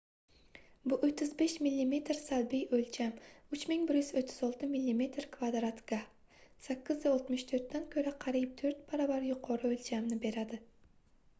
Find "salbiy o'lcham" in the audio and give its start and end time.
2.19-3.11